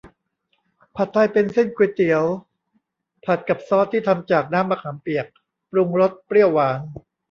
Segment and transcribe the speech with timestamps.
[0.95, 2.23] ผัดไทยเป็นเส้นก๋วยเตี๋ยว
[3.25, 5.27] ผัดกับซอสที่ทำจากน้ำมะขามเปียก
[5.71, 6.79] ปรุงรสเปรี้ยวหวาน